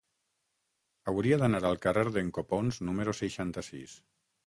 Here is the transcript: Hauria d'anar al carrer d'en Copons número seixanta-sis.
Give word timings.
Hauria 1.11 1.37
d'anar 1.45 1.61
al 1.71 1.79
carrer 1.85 2.07
d'en 2.17 2.35
Copons 2.41 2.83
número 2.91 3.19
seixanta-sis. 3.23 3.99